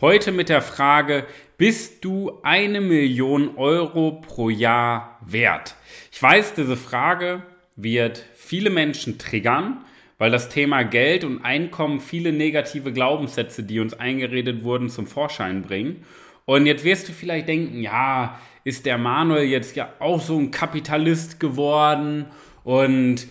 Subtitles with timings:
[0.00, 1.26] Heute mit der Frage,
[1.58, 5.74] bist du eine Million Euro pro Jahr wert?
[6.10, 7.42] Ich weiß, diese Frage
[7.76, 9.84] wird viele Menschen triggern,
[10.16, 15.60] weil das Thema Geld und Einkommen viele negative Glaubenssätze, die uns eingeredet wurden, zum Vorschein
[15.60, 16.06] bringen.
[16.46, 20.50] Und jetzt wirst du vielleicht denken, ja, ist der Manuel jetzt ja auch so ein
[20.50, 22.24] Kapitalist geworden
[22.64, 23.26] und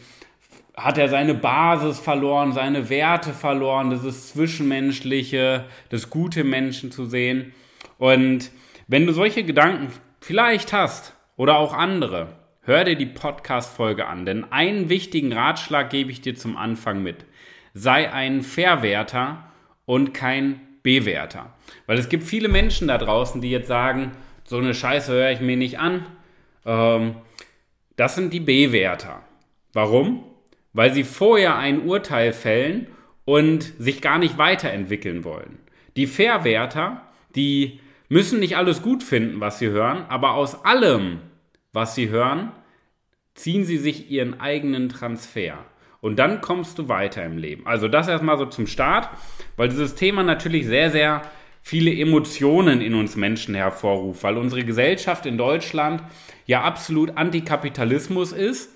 [0.79, 7.05] hat er seine Basis verloren, seine Werte verloren, das ist Zwischenmenschliche, das gute Menschen zu
[7.05, 7.53] sehen.
[7.97, 8.51] Und
[8.87, 9.89] wenn du solche Gedanken
[10.21, 12.29] vielleicht hast oder auch andere,
[12.61, 17.25] hör dir die Podcast-Folge an, denn einen wichtigen Ratschlag gebe ich dir zum Anfang mit.
[17.73, 19.51] Sei ein Verwerter
[19.85, 21.53] und kein Bewerter.
[21.87, 24.11] Weil es gibt viele Menschen da draußen, die jetzt sagen,
[24.43, 26.05] so eine Scheiße höre ich mir nicht an.
[26.65, 27.15] Ähm,
[27.95, 29.21] das sind die Bewerter.
[29.73, 30.28] Warum?
[30.79, 32.87] Weil sie vorher ein Urteil fällen
[33.25, 35.59] und sich gar nicht weiterentwickeln wollen.
[35.97, 37.01] Die Verwerter,
[37.35, 41.19] die müssen nicht alles gut finden, was sie hören, aber aus allem,
[41.73, 42.53] was sie hören,
[43.33, 45.65] ziehen sie sich ihren eigenen Transfer.
[45.99, 47.67] Und dann kommst du weiter im Leben.
[47.67, 49.09] Also das erstmal so zum Start,
[49.57, 51.23] weil dieses Thema natürlich sehr, sehr
[51.61, 56.01] viele Emotionen in uns Menschen hervorruft, weil unsere Gesellschaft in Deutschland
[56.45, 58.73] ja absolut Antikapitalismus ist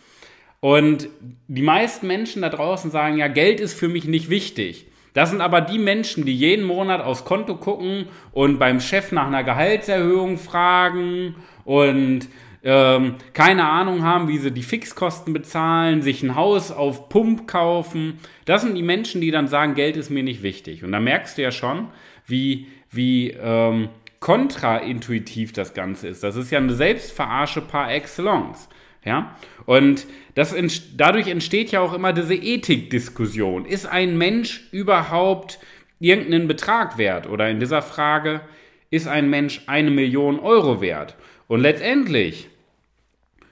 [0.64, 1.10] und
[1.50, 4.88] die meisten Menschen da draußen sagen, ja, Geld ist für mich nicht wichtig.
[5.14, 9.28] Das sind aber die Menschen, die jeden Monat aufs Konto gucken und beim Chef nach
[9.28, 12.30] einer Gehaltserhöhung fragen und
[12.64, 18.20] ähm, keine Ahnung haben, wie sie die Fixkosten bezahlen, sich ein Haus auf Pump kaufen.
[18.46, 20.86] Das sind die Menschen, die dann sagen, Geld ist mir nicht wichtig.
[20.86, 21.90] Und da merkst du ja schon,
[22.26, 23.90] wie, wie ähm,
[24.22, 26.24] kontraintuitiv das Ganze ist.
[26.24, 28.70] Das ist ja eine Selbstverarsche par excellence.
[29.06, 29.36] Ja?
[29.66, 30.06] Und
[30.36, 30.56] das,
[30.96, 33.66] dadurch entsteht ja auch immer diese Ethikdiskussion.
[33.66, 35.60] Ist ein Mensch überhaupt
[36.00, 37.28] irgendeinen Betrag wert?
[37.28, 38.42] Oder in dieser Frage,
[38.90, 41.16] ist ein Mensch eine Million Euro wert?
[41.48, 42.48] Und letztendlich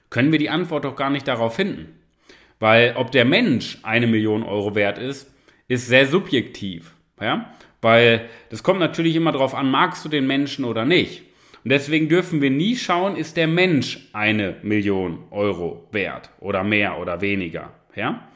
[0.09, 1.99] können wir die Antwort doch gar nicht darauf finden.
[2.59, 5.31] Weil ob der Mensch eine Million Euro wert ist,
[5.67, 6.93] ist sehr subjektiv.
[7.19, 7.53] Ja?
[7.81, 11.23] Weil das kommt natürlich immer darauf an, magst du den Menschen oder nicht.
[11.63, 16.99] Und deswegen dürfen wir nie schauen, ist der Mensch eine Million Euro wert oder mehr
[16.99, 17.71] oder weniger.
[17.95, 18.27] Ja?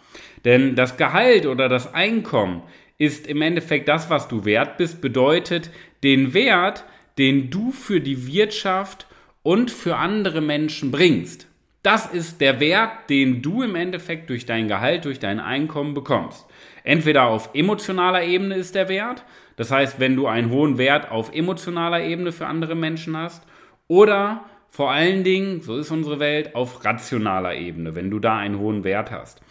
[0.44, 2.62] Denn das Gehalt oder das Einkommen
[2.98, 5.72] ist im Endeffekt das, was du wert bist, bedeutet
[6.04, 6.86] den Wert,
[7.18, 9.08] den du für die Wirtschaft
[9.42, 11.48] und für andere Menschen bringst.
[11.86, 16.48] Das ist der Wert, den du im Endeffekt durch dein Gehalt, durch dein Einkommen bekommst.
[16.84, 19.24] Entweder auf emotionaler Ebene ist der Wert,
[19.56, 23.44] das heißt, wenn du einen hohen Wert auf emotionaler Ebene für andere Menschen hast
[23.88, 28.58] oder vor allen Dingen, so ist unsere Welt, auf rationaler Ebene, wenn du da einen
[28.58, 29.44] hohen Wert hast.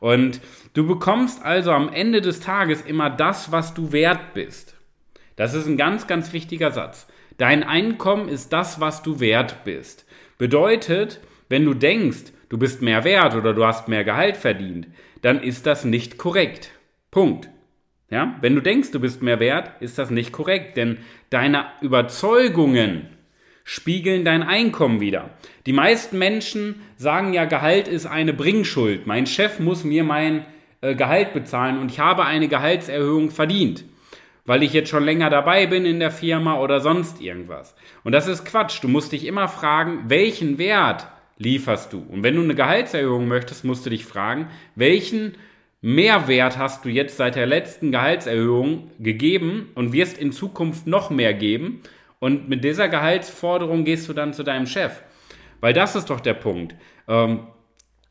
[0.00, 0.40] Und
[0.72, 4.76] du bekommst also am Ende des Tages immer das, was du wert bist.
[5.36, 7.06] Das ist ein ganz, ganz wichtiger Satz.
[7.36, 10.06] Dein Einkommen ist das, was du wert bist.
[10.38, 11.20] Bedeutet,
[11.52, 14.86] wenn du denkst, du bist mehr wert oder du hast mehr Gehalt verdient,
[15.20, 16.70] dann ist das nicht korrekt.
[17.10, 17.50] Punkt.
[18.08, 18.38] Ja?
[18.40, 20.96] Wenn du denkst, du bist mehr wert, ist das nicht korrekt, denn
[21.28, 23.06] deine Überzeugungen
[23.64, 25.28] spiegeln dein Einkommen wieder.
[25.66, 29.06] Die meisten Menschen sagen ja, Gehalt ist eine Bringschuld.
[29.06, 30.46] Mein Chef muss mir mein
[30.80, 33.84] äh, Gehalt bezahlen und ich habe eine Gehaltserhöhung verdient,
[34.46, 37.76] weil ich jetzt schon länger dabei bin in der Firma oder sonst irgendwas.
[38.04, 38.82] Und das ist Quatsch.
[38.82, 41.06] Du musst dich immer fragen, welchen Wert
[41.42, 42.04] lieferst du?
[42.08, 45.34] Und wenn du eine Gehaltserhöhung möchtest, musst du dich fragen, welchen
[45.80, 51.34] Mehrwert hast du jetzt seit der letzten Gehaltserhöhung gegeben und wirst in Zukunft noch mehr
[51.34, 51.82] geben.
[52.20, 55.02] Und mit dieser Gehaltsforderung gehst du dann zu deinem Chef.
[55.60, 56.76] Weil das ist doch der Punkt.
[57.08, 57.40] Ähm,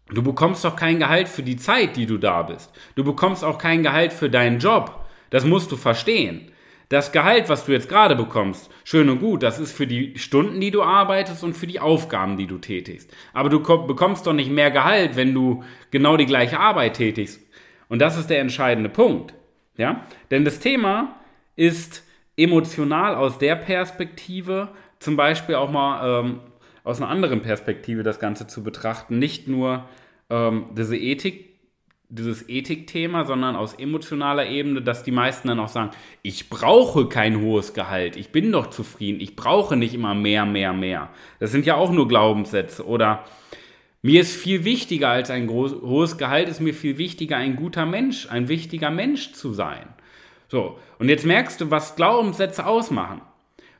[0.09, 2.71] du bekommst doch kein Gehalt für die Zeit, die du da bist.
[2.95, 5.05] Du bekommst auch kein Gehalt für deinen Job.
[5.29, 6.51] Das musst du verstehen.
[6.91, 10.59] Das Gehalt, was du jetzt gerade bekommst, schön und gut, das ist für die Stunden,
[10.59, 13.09] die du arbeitest und für die Aufgaben, die du tätigst.
[13.31, 17.39] Aber du bekommst doch nicht mehr Gehalt, wenn du genau die gleiche Arbeit tätigst.
[17.87, 19.33] Und das ist der entscheidende Punkt.
[19.77, 20.05] Ja?
[20.31, 21.15] Denn das Thema
[21.55, 22.03] ist
[22.35, 24.67] emotional aus der Perspektive,
[24.99, 26.39] zum Beispiel auch mal ähm,
[26.83, 29.87] aus einer anderen Perspektive das Ganze zu betrachten, nicht nur
[30.29, 31.50] ähm, diese Ethik
[32.11, 35.91] dieses Ethikthema, sondern aus emotionaler Ebene, dass die meisten dann auch sagen,
[36.21, 40.73] ich brauche kein hohes Gehalt, ich bin doch zufrieden, ich brauche nicht immer mehr, mehr,
[40.73, 41.09] mehr.
[41.39, 42.85] Das sind ja auch nur Glaubenssätze.
[42.85, 43.23] Oder
[44.01, 48.27] mir ist viel wichtiger als ein hohes Gehalt, ist mir viel wichtiger, ein guter Mensch,
[48.29, 49.87] ein wichtiger Mensch zu sein.
[50.49, 53.21] So, und jetzt merkst du, was Glaubenssätze ausmachen.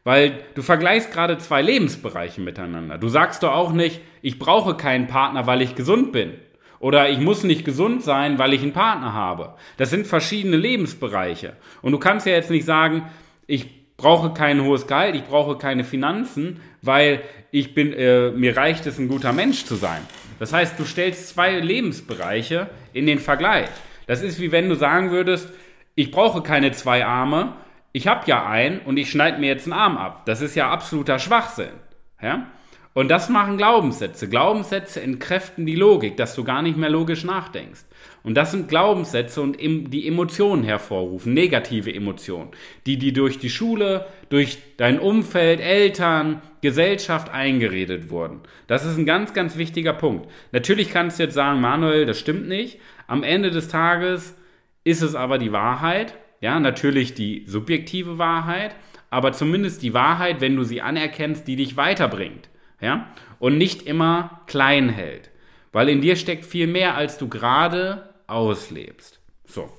[0.04, 2.98] Weil du vergleichst gerade zwei Lebensbereiche miteinander.
[2.98, 6.33] Du sagst doch auch nicht, ich brauche keinen Partner, weil ich gesund bin.
[6.81, 9.54] Oder ich muss nicht gesund sein, weil ich einen Partner habe.
[9.78, 11.54] Das sind verschiedene Lebensbereiche.
[11.83, 13.04] Und du kannst ja jetzt nicht sagen,
[13.45, 18.88] ich brauche kein hohes Gehalt, ich brauche keine Finanzen, weil ich bin, äh, mir reicht
[18.88, 20.01] es, ein guter Mensch zu sein.
[20.39, 23.69] Das heißt, du stellst zwei Lebensbereiche in den Vergleich.
[24.07, 25.50] Das ist wie wenn du sagen würdest,
[25.94, 27.54] ich brauche keine zwei Arme,
[27.92, 30.25] ich habe ja einen und ich schneide mir jetzt einen Arm ab.
[30.25, 31.74] Das ist ja absoluter Schwachsinn.
[32.19, 32.48] Ja?
[32.94, 34.28] Und das machen Glaubenssätze.
[34.28, 37.86] Glaubenssätze entkräften die Logik, dass du gar nicht mehr logisch nachdenkst.
[38.24, 42.50] Und das sind Glaubenssätze und die Emotionen hervorrufen, negative Emotionen,
[42.86, 48.42] die dir durch die Schule, durch dein Umfeld, Eltern, Gesellschaft eingeredet wurden.
[48.68, 50.30] Das ist ein ganz, ganz wichtiger Punkt.
[50.52, 52.78] Natürlich kannst du jetzt sagen, Manuel, das stimmt nicht.
[53.08, 54.36] Am Ende des Tages
[54.84, 56.16] ist es aber die Wahrheit.
[56.42, 58.76] Ja, natürlich die subjektive Wahrheit,
[59.10, 62.50] aber zumindest die Wahrheit, wenn du sie anerkennst, die dich weiterbringt
[62.81, 63.07] ja,
[63.39, 65.30] und nicht immer klein hält,
[65.72, 69.19] weil in dir steckt viel mehr, als du gerade auslebst.
[69.45, 69.69] So.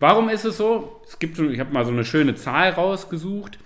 [0.00, 1.02] Warum ist es so?
[1.06, 3.58] Es gibt ich habe mal so eine schöne Zahl rausgesucht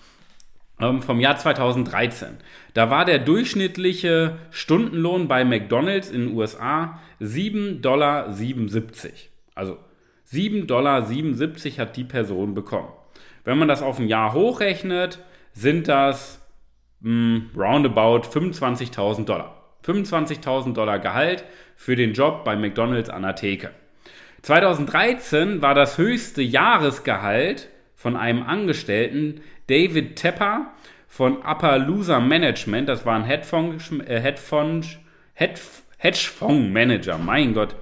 [0.80, 2.38] ähm, vom Jahr 2013.
[2.74, 8.34] Da war der durchschnittliche Stundenlohn bei McDonald's in den USA 7,77 Dollar.
[9.54, 9.78] Also
[10.32, 11.02] 7,77 Dollar
[11.78, 12.88] hat die Person bekommen.
[13.44, 15.18] Wenn man das auf ein Jahr hochrechnet,
[15.52, 16.41] sind das
[17.02, 19.56] mh, hm, roundabout 25.000 Dollar.
[19.84, 21.44] 25.000 Dollar Gehalt
[21.76, 23.70] für den Job bei McDonald's an der Theke.
[24.42, 30.72] 2013 war das höchste Jahresgehalt von einem Angestellten David Tepper
[31.06, 32.88] von Appaloosa Management.
[32.88, 34.98] Das war ein Hedgefonds, äh, Hedgefonds,
[35.34, 37.76] Hedgefondsmanager, mein Gott.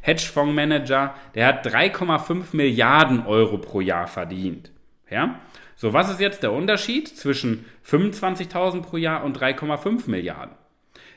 [0.00, 4.70] Hedgefondsmanager, der hat 3,5 Milliarden Euro pro Jahr verdient.
[5.10, 5.40] Ja?
[5.76, 10.54] So, was ist jetzt der Unterschied zwischen 25.000 pro Jahr und 3,5 Milliarden?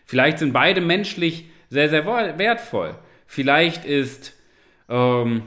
[0.05, 2.95] Vielleicht sind beide menschlich sehr, sehr wertvoll.
[3.25, 4.33] Vielleicht ist
[4.89, 5.43] ähm,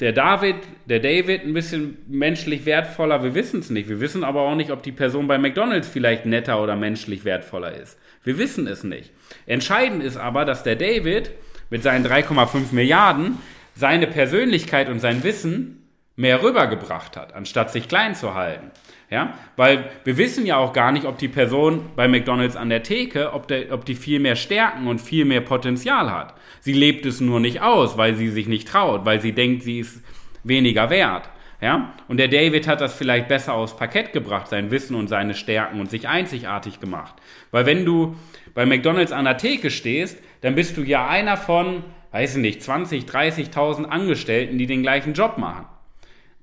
[0.00, 3.22] der David, der David ein bisschen menschlich wertvoller.
[3.22, 3.88] Wir wissen es nicht.
[3.88, 7.74] Wir wissen aber auch nicht, ob die Person bei McDonald's vielleicht netter oder menschlich wertvoller
[7.74, 7.98] ist.
[8.24, 9.10] Wir wissen es nicht.
[9.46, 11.30] Entscheidend ist aber, dass der David
[11.70, 13.38] mit seinen 3,5 Milliarden
[13.74, 15.85] seine Persönlichkeit und sein Wissen
[16.16, 18.70] mehr rübergebracht hat, anstatt sich klein zu halten.
[19.08, 22.82] Ja, weil wir wissen ja auch gar nicht, ob die Person bei McDonalds an der
[22.82, 26.34] Theke, ob, der, ob die viel mehr Stärken und viel mehr Potenzial hat.
[26.60, 29.78] Sie lebt es nur nicht aus, weil sie sich nicht traut, weil sie denkt, sie
[29.78, 30.02] ist
[30.42, 31.28] weniger wert.
[31.60, 31.94] Ja?
[32.08, 35.78] Und der David hat das vielleicht besser aufs Parkett gebracht, sein Wissen und seine Stärken
[35.78, 37.14] und sich einzigartig gemacht.
[37.52, 38.16] Weil wenn du
[38.54, 42.62] bei McDonalds an der Theke stehst, dann bist du ja einer von, weiß ich nicht,
[42.62, 45.66] 20, 30.000 Angestellten, die den gleichen Job machen.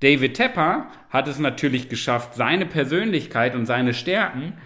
[0.03, 4.57] David Tepper hat es natürlich geschafft, seine Persönlichkeit und seine Stärken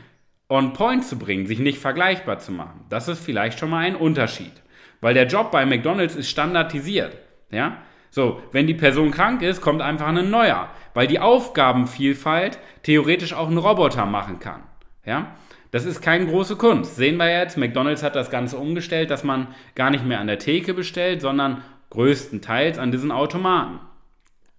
[0.50, 2.86] on point zu bringen, sich nicht vergleichbar zu machen.
[2.90, 4.52] Das ist vielleicht schon mal ein Unterschied.
[5.00, 7.16] Weil der Job bei McDonalds ist standardisiert.
[7.52, 7.78] Ja?
[8.10, 10.70] So, wenn die Person krank ist, kommt einfach ein neuer.
[10.96, 14.64] Weil die Aufgabenvielfalt theoretisch auch ein Roboter machen kann.
[15.06, 15.36] Ja?
[15.70, 16.96] Das ist keine große Kunst.
[16.96, 20.40] Sehen wir jetzt, McDonalds hat das Ganze umgestellt, dass man gar nicht mehr an der
[20.40, 23.82] Theke bestellt, sondern größtenteils an diesen Automaten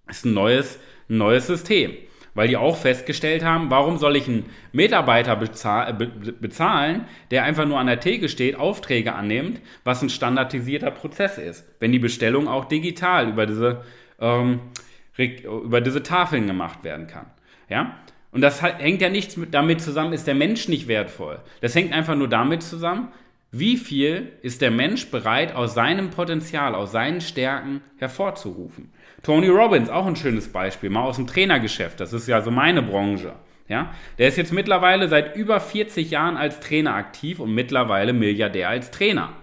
[0.09, 1.93] ist ein neues, ein neues System.
[2.35, 7.87] Weil die auch festgestellt haben, warum soll ich einen Mitarbeiter bezahlen, der einfach nur an
[7.87, 13.29] der Theke steht, Aufträge annimmt, was ein standardisierter Prozess ist, wenn die Bestellung auch digital
[13.29, 13.83] über diese,
[14.19, 14.61] ähm,
[15.17, 17.25] über diese Tafeln gemacht werden kann.
[17.67, 17.97] Ja?
[18.31, 21.39] Und das hängt ja nichts damit zusammen, ist der Mensch nicht wertvoll.
[21.61, 23.11] Das hängt einfach nur damit zusammen,
[23.51, 28.91] wie viel ist der Mensch bereit, aus seinem Potenzial, aus seinen Stärken hervorzurufen.
[29.23, 32.81] Tony Robbins, auch ein schönes Beispiel, mal aus dem Trainergeschäft, das ist ja so meine
[32.81, 33.33] Branche.
[33.67, 38.67] Ja, der ist jetzt mittlerweile seit über 40 Jahren als Trainer aktiv und mittlerweile Milliardär
[38.67, 39.33] als Trainer.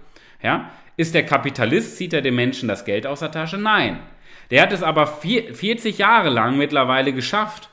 [0.42, 3.56] Ja, ist der Kapitalist, zieht er den Menschen das Geld aus der Tasche?
[3.56, 4.00] Nein.
[4.50, 7.68] Der hat es aber 40 Jahre lang mittlerweile geschafft,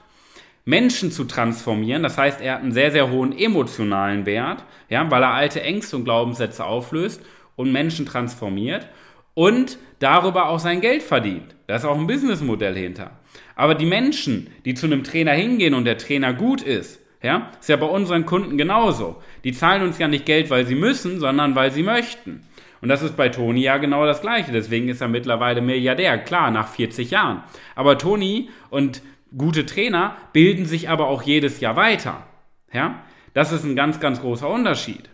[0.65, 2.03] Menschen zu transformieren.
[2.03, 5.97] Das heißt, er hat einen sehr, sehr hohen emotionalen Wert, ja, weil er alte Ängste
[5.97, 7.21] und Glaubenssätze auflöst
[7.55, 8.87] und Menschen transformiert
[9.33, 11.55] und darüber auch sein Geld verdient.
[11.67, 13.11] Da ist auch ein Businessmodell hinter.
[13.55, 17.69] Aber die Menschen, die zu einem Trainer hingehen und der Trainer gut ist, ja, ist
[17.69, 19.21] ja bei unseren Kunden genauso.
[19.43, 22.41] Die zahlen uns ja nicht Geld, weil sie müssen, sondern weil sie möchten.
[22.81, 24.51] Und das ist bei Toni ja genau das Gleiche.
[24.51, 27.41] Deswegen ist er mittlerweile Milliardär, klar, nach 40 Jahren.
[27.75, 29.01] Aber Toni und
[29.37, 32.25] gute Trainer bilden sich aber auch jedes Jahr weiter.
[32.71, 33.03] Ja?
[33.33, 35.09] Das ist ein ganz, ganz großer Unterschied.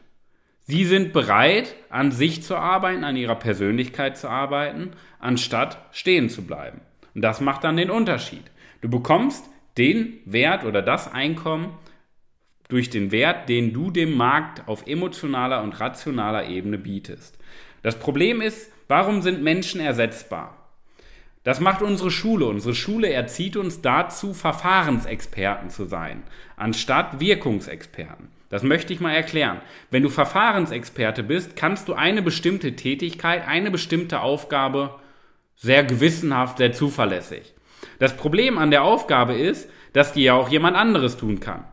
[0.61, 6.43] Sie sind bereit, an sich zu arbeiten, an ihrer Persönlichkeit zu arbeiten, anstatt stehen zu
[6.43, 6.81] bleiben.
[7.15, 8.43] Und das macht dann den Unterschied.
[8.81, 9.45] Du bekommst
[9.77, 11.73] den Wert oder das Einkommen
[12.67, 17.39] durch den Wert, den du dem Markt auf emotionaler und rationaler Ebene bietest.
[17.81, 20.58] Das Problem ist, warum sind Menschen ersetzbar?
[21.43, 22.45] Das macht unsere Schule.
[22.45, 26.23] Unsere Schule erzieht uns dazu, Verfahrensexperten zu sein,
[26.57, 28.29] anstatt Wirkungsexperten.
[28.49, 29.61] Das möchte ich mal erklären.
[29.91, 34.95] Wenn du Verfahrensexperte bist, kannst du eine bestimmte Tätigkeit, eine bestimmte Aufgabe
[35.55, 37.53] sehr gewissenhaft, sehr zuverlässig.
[37.99, 41.63] Das Problem an der Aufgabe ist, dass die ja auch jemand anderes tun kann.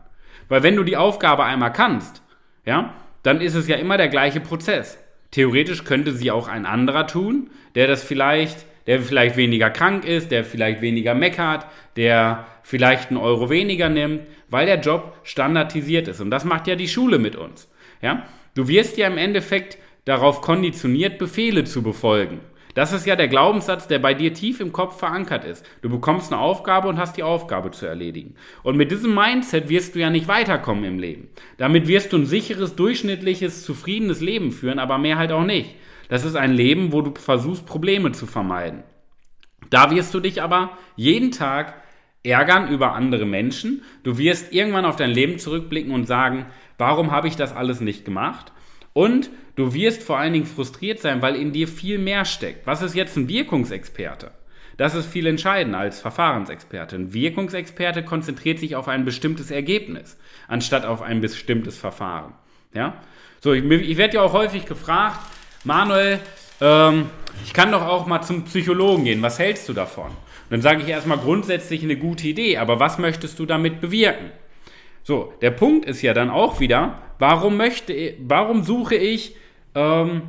[0.49, 2.21] Weil wenn du die Aufgabe einmal kannst,
[2.65, 2.93] ja,
[3.23, 4.97] dann ist es ja immer der gleiche Prozess.
[5.31, 10.31] Theoretisch könnte sie auch ein anderer tun, der das vielleicht, der vielleicht weniger krank ist,
[10.31, 11.67] der vielleicht weniger meckert,
[11.97, 16.21] der vielleicht einen Euro weniger nimmt, weil der Job standardisiert ist.
[16.21, 17.69] Und das macht ja die Schule mit uns.
[18.01, 18.25] Ja?
[18.55, 22.39] Du wirst ja im Endeffekt darauf konditioniert, Befehle zu befolgen.
[22.77, 25.65] Das ist ja der Glaubenssatz, der bei dir tief im Kopf verankert ist.
[25.81, 28.35] Du bekommst eine Aufgabe und hast die Aufgabe zu erledigen.
[28.61, 31.29] Und mit diesem Mindset wirst du ja nicht weiterkommen im Leben.
[31.57, 35.73] Damit wirst du ein sicheres, durchschnittliches, zufriedenes Leben führen, aber mehr halt auch nicht.
[36.09, 38.83] Das ist ein Leben, wo du versuchst, Probleme zu vermeiden.
[39.69, 41.81] Da wirst du dich aber jeden Tag
[42.23, 43.83] ärgern über andere Menschen.
[44.03, 46.45] Du wirst irgendwann auf dein Leben zurückblicken und sagen,
[46.77, 48.51] warum habe ich das alles nicht gemacht?
[48.93, 52.65] Und du wirst vor allen Dingen frustriert sein, weil in dir viel mehr steckt.
[52.65, 54.31] Was ist jetzt ein Wirkungsexperte?
[54.77, 56.95] Das ist viel entscheidender als Verfahrensexperte.
[56.95, 62.33] Ein Wirkungsexperte konzentriert sich auf ein bestimmtes Ergebnis, anstatt auf ein bestimmtes Verfahren.
[62.73, 63.01] Ja?
[63.41, 65.19] So, ich, ich werde ja auch häufig gefragt,
[65.67, 66.19] Manuel,
[66.61, 67.09] ähm,
[67.45, 69.21] ich kann doch auch mal zum Psychologen gehen.
[69.21, 70.07] Was hältst du davon?
[70.07, 70.15] Und
[70.49, 74.31] dann sage ich erstmal grundsätzlich eine gute Idee, aber was möchtest du damit bewirken?
[75.03, 79.35] So, der Punkt ist ja dann auch wieder, warum möchte, warum suche ich
[79.75, 80.23] ähm,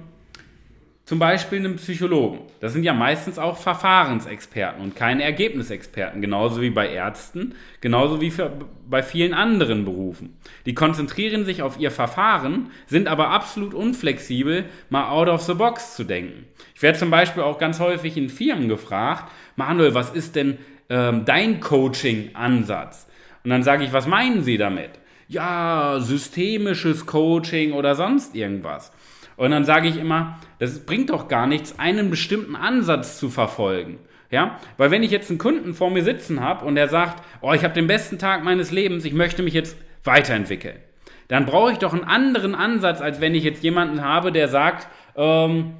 [1.08, 2.40] zum Beispiel einen Psychologen?
[2.60, 8.30] Das sind ja meistens auch Verfahrensexperten und keine Ergebnisexperten, genauso wie bei Ärzten, genauso wie
[8.30, 8.52] für,
[8.86, 10.36] bei vielen anderen Berufen.
[10.66, 15.96] Die konzentrieren sich auf ihr Verfahren, sind aber absolut unflexibel, mal out of the box
[15.96, 16.44] zu denken.
[16.74, 20.58] Ich werde zum Beispiel auch ganz häufig in Firmen gefragt, Manuel, was ist denn
[20.90, 23.08] ähm, dein Coaching-Ansatz?
[23.44, 24.90] Und dann sage ich, was meinen Sie damit?
[25.26, 28.92] Ja, systemisches Coaching oder sonst irgendwas.
[29.38, 34.00] Und dann sage ich immer, das bringt doch gar nichts, einen bestimmten Ansatz zu verfolgen.
[34.30, 37.52] Ja, weil wenn ich jetzt einen Kunden vor mir sitzen habe und der sagt, oh,
[37.54, 40.76] ich habe den besten Tag meines Lebens, ich möchte mich jetzt weiterentwickeln,
[41.28, 44.88] dann brauche ich doch einen anderen Ansatz, als wenn ich jetzt jemanden habe, der sagt,
[45.16, 45.74] ähm,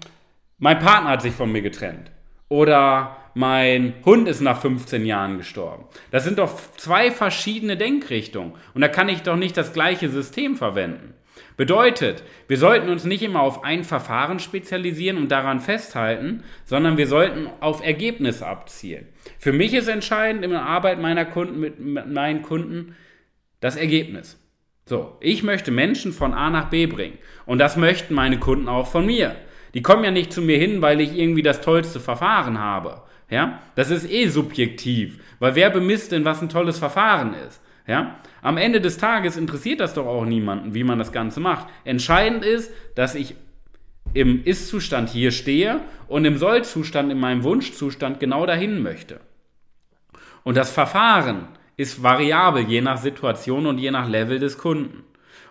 [0.59, 2.11] mein Partner hat sich von mir getrennt.
[2.49, 5.85] Oder mein Hund ist nach 15 Jahren gestorben.
[6.12, 8.53] Das sind doch zwei verschiedene Denkrichtungen.
[8.73, 11.15] Und da kann ich doch nicht das gleiche System verwenden.
[11.59, 17.09] Bedeutet, wir sollten uns nicht immer auf ein Verfahren spezialisieren und daran festhalten, sondern wir
[17.09, 19.09] sollten auf Ergebnisse abzielen.
[19.41, 22.95] Für mich ist entscheidend in der Arbeit meiner Kunden mit meinen Kunden
[23.59, 24.38] das Ergebnis.
[24.87, 28.87] So, ich möchte Menschen von A nach B bringen und das möchten meine Kunden auch
[28.87, 29.35] von mir.
[29.75, 33.61] Die kommen ja nicht zu mir hin, weil ich irgendwie das tollste Verfahren habe, ja,
[33.75, 37.61] das ist eh subjektiv, weil wer bemisst denn, was ein tolles Verfahren ist?
[37.88, 41.68] Ja, am Ende des Tages interessiert das doch auch niemanden, wie man das Ganze macht.
[41.85, 43.35] Entscheidend ist, dass ich
[44.12, 49.21] im Ist-Zustand hier stehe und im Soll-Zustand, in meinem Wunschzustand genau dahin möchte.
[50.45, 55.04] Und das Verfahren ist variabel je nach Situation und je nach Level des Kunden.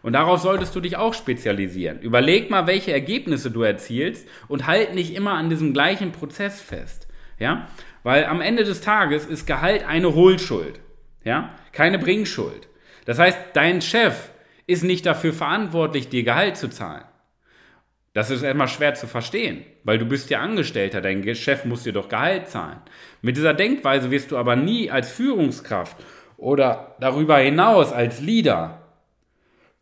[0.03, 2.01] Und darauf solltest du dich auch spezialisieren.
[2.01, 7.08] Überleg mal, welche Ergebnisse du erzielst und halt nicht immer an diesem gleichen Prozess fest.
[7.39, 7.67] Ja?
[8.03, 10.79] Weil am Ende des Tages ist Gehalt eine Hohlschuld.
[11.27, 11.53] Ja?
[11.74, 12.69] Keine Bringschuld.
[13.03, 14.29] Das heißt, dein Chef
[14.65, 17.03] ist nicht dafür verantwortlich, dir Gehalt zu zahlen.
[18.13, 21.91] Das ist erstmal schwer zu verstehen, weil du bist ja Angestellter, dein Chef muss dir
[21.91, 22.79] doch Gehalt zahlen.
[23.22, 25.98] Mit dieser Denkweise wirst du aber nie als Führungskraft
[26.38, 28.81] oder darüber hinaus als Leader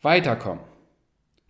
[0.01, 0.63] weiterkommen.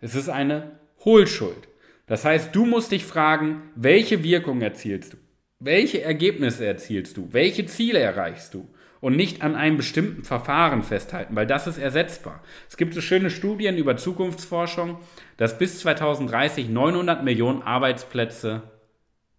[0.00, 0.72] Es ist eine
[1.06, 1.68] Hohlschuld.
[2.06, 5.16] Das heißt, du musst dich fragen, welche Wirkung erzielst du?
[5.58, 7.32] Welche Ergebnisse erzielst du?
[7.32, 8.68] Welche Ziele erreichst du?
[9.00, 12.42] Und nicht an einem bestimmten Verfahren festhalten, weil das ist ersetzbar.
[12.68, 14.98] Es gibt so schöne Studien über Zukunftsforschung,
[15.36, 18.62] dass bis 2030 900 Millionen Arbeitsplätze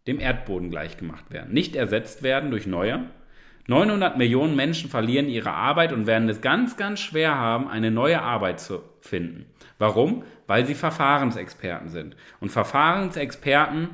[0.07, 1.53] dem Erdboden gleichgemacht werden.
[1.53, 3.05] Nicht ersetzt werden durch neue.
[3.67, 8.21] 900 Millionen Menschen verlieren ihre Arbeit und werden es ganz, ganz schwer haben, eine neue
[8.21, 9.45] Arbeit zu finden.
[9.77, 10.23] Warum?
[10.47, 12.15] Weil sie Verfahrensexperten sind.
[12.39, 13.89] Und Verfahrensexperten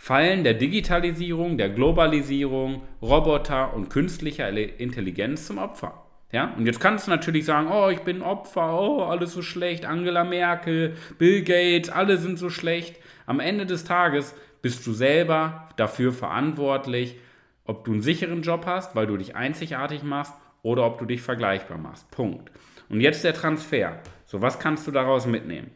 [0.00, 6.06] fallen der Digitalisierung, der Globalisierung, Roboter und künstlicher Intelligenz zum Opfer.
[6.32, 9.84] Ja, und jetzt kannst du natürlich sagen, oh, ich bin Opfer, oh, alles so schlecht,
[9.84, 12.98] Angela Merkel, Bill Gates, alle sind so schlecht.
[13.26, 17.18] Am Ende des Tages bist du selber dafür verantwortlich,
[17.66, 21.20] ob du einen sicheren Job hast, weil du dich einzigartig machst, oder ob du dich
[21.20, 22.10] vergleichbar machst.
[22.10, 22.50] Punkt.
[22.88, 24.00] Und jetzt der Transfer.
[24.24, 25.70] So, was kannst du daraus mitnehmen?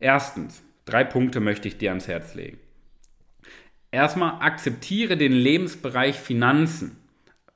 [0.00, 2.58] Erstens, drei Punkte möchte ich dir ans Herz legen.
[3.92, 6.96] Erstmal akzeptiere den Lebensbereich Finanzen.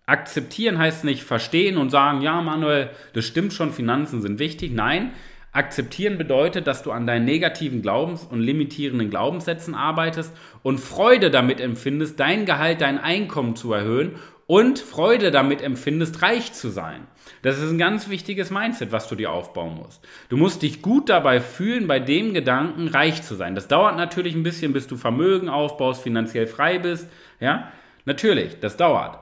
[0.04, 4.72] Akzeptieren heißt nicht verstehen und sagen, ja Manuel, das stimmt schon, Finanzen sind wichtig.
[4.72, 5.12] Nein,
[5.52, 11.58] akzeptieren bedeutet, dass du an deinen negativen Glaubens- und limitierenden Glaubenssätzen arbeitest und Freude damit
[11.58, 14.16] empfindest, dein Gehalt, dein Einkommen zu erhöhen
[14.46, 17.06] und Freude damit empfindest, reich zu sein.
[17.42, 20.06] Das ist ein ganz wichtiges Mindset, was du dir aufbauen musst.
[20.28, 23.54] Du musst dich gut dabei fühlen, bei dem Gedanken, reich zu sein.
[23.54, 27.08] Das dauert natürlich ein bisschen, bis du Vermögen aufbaust, finanziell frei bist.
[27.40, 27.72] Ja,
[28.04, 29.18] natürlich, das dauert.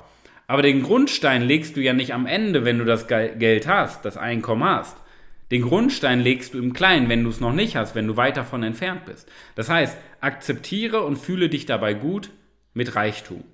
[0.47, 4.19] Aber den Grundstein legst du ja nicht am Ende, wenn du das Geld hast, das
[4.19, 4.97] Einkommen hast.
[5.51, 8.37] Den Grundstein legst du im Kleinen, wenn du es noch nicht hast, wenn du weit
[8.37, 9.31] davon entfernt bist.
[9.55, 12.31] Das heißt, akzeptiere und fühle dich dabei gut
[12.75, 13.45] mit Reichtum.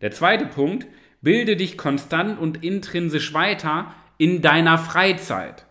[0.00, 0.86] Der zweite Punkt,
[1.26, 5.66] bilde dich konstant und intrinsisch weiter in deiner Freizeit.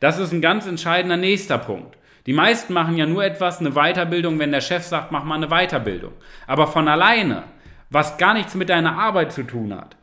[0.00, 1.96] Das ist ein ganz entscheidender nächster Punkt.
[2.26, 5.50] Die meisten machen ja nur etwas, eine Weiterbildung, wenn der Chef sagt, mach mal eine
[5.50, 6.14] Weiterbildung.
[6.48, 7.44] Aber von alleine,
[7.90, 9.96] was gar nichts mit deiner Arbeit zu tun hat,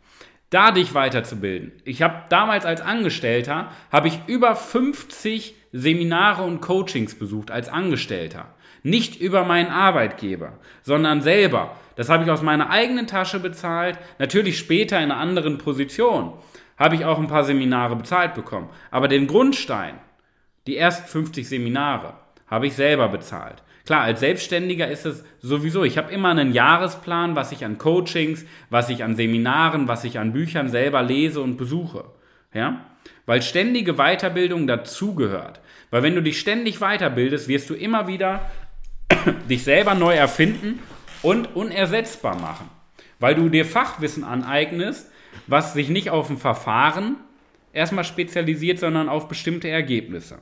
[0.49, 1.73] da dich weiterzubilden.
[1.83, 8.54] Ich habe damals als Angestellter, habe ich über 50 Seminare und Coachings besucht als Angestellter.
[8.85, 11.75] Nicht über meinen Arbeitgeber, sondern selber.
[11.95, 16.33] Das habe ich aus meiner eigenen Tasche bezahlt, natürlich später in einer anderen Position
[16.77, 18.69] habe ich auch ein paar Seminare bezahlt bekommen.
[18.91, 19.95] Aber den Grundstein,
[20.67, 22.13] die ersten 50 Seminare,
[22.45, 23.63] habe ich selber bezahlt.
[23.87, 28.45] Klar, als Selbstständiger ist es sowieso, ich habe immer einen Jahresplan, was ich an Coachings,
[28.69, 32.05] was ich an Seminaren, was ich an Büchern selber lese und besuche.
[32.53, 32.85] Ja?
[33.25, 35.59] Weil ständige Weiterbildung dazugehört.
[35.91, 38.49] Weil wenn du dich ständig weiterbildest, wirst du immer wieder
[39.50, 40.79] dich selber neu erfinden
[41.22, 42.70] und unersetzbar machen.
[43.20, 45.09] Weil du dir Fachwissen aneignest,
[45.48, 47.18] was sich nicht auf ein Verfahren
[47.74, 50.39] erstmal spezialisiert, sondern auf bestimmte Ergebnisse.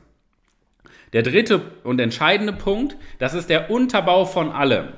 [1.13, 4.93] Der dritte und entscheidende Punkt, das ist der Unterbau von allem.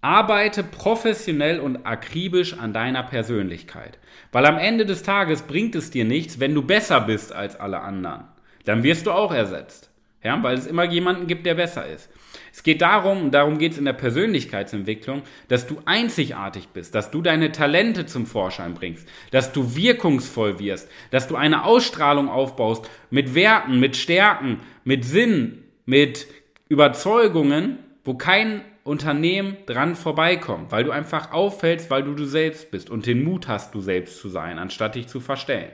[0.00, 3.98] Arbeite professionell und akribisch an deiner Persönlichkeit.
[4.30, 7.80] Weil am Ende des Tages bringt es dir nichts, wenn du besser bist als alle
[7.80, 8.24] anderen.
[8.64, 9.85] Dann wirst du auch ersetzt.
[10.26, 12.10] Ja, weil es immer jemanden gibt, der besser ist.
[12.52, 17.12] Es geht darum, und darum geht es in der Persönlichkeitsentwicklung, dass du einzigartig bist, dass
[17.12, 22.90] du deine Talente zum Vorschein bringst, dass du wirkungsvoll wirst, dass du eine Ausstrahlung aufbaust
[23.08, 26.26] mit Werten, mit Stärken, mit Sinn, mit
[26.68, 32.90] Überzeugungen, wo kein Unternehmen dran vorbeikommt, weil du einfach auffällst, weil du du selbst bist
[32.90, 35.70] und den Mut hast, du selbst zu sein, anstatt dich zu verstellen.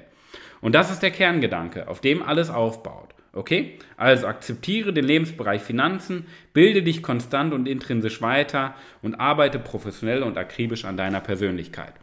[0.60, 3.11] Und das ist der Kerngedanke, auf dem alles aufbaut.
[3.34, 3.78] Okay?
[3.96, 10.36] Also akzeptiere den Lebensbereich Finanzen, bilde dich konstant und intrinsisch weiter und arbeite professionell und
[10.36, 11.94] akribisch an deiner Persönlichkeit.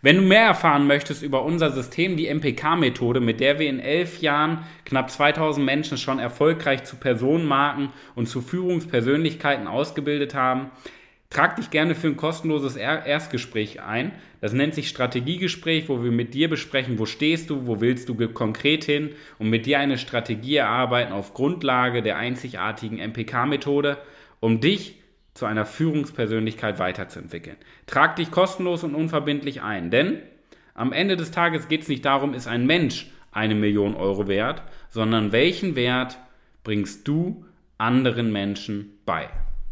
[0.00, 4.22] Wenn du mehr erfahren möchtest über unser System, die MPK-Methode, mit der wir in elf
[4.22, 10.70] Jahren knapp 2000 Menschen schon erfolgreich zu Personenmarken und zu Führungspersönlichkeiten ausgebildet haben,
[11.30, 14.12] Trag dich gerne für ein kostenloses Erstgespräch ein.
[14.40, 18.28] Das nennt sich Strategiegespräch, wo wir mit dir besprechen, wo stehst du, wo willst du
[18.28, 23.98] konkret hin und mit dir eine Strategie erarbeiten auf Grundlage der einzigartigen MPK-Methode,
[24.40, 24.94] um dich
[25.34, 27.56] zu einer Führungspersönlichkeit weiterzuentwickeln.
[27.86, 30.22] Trag dich kostenlos und unverbindlich ein, denn
[30.72, 34.62] am Ende des Tages geht es nicht darum, ist ein Mensch eine Million Euro wert,
[34.88, 36.18] sondern welchen Wert
[36.64, 37.44] bringst du
[37.76, 39.28] anderen Menschen bei.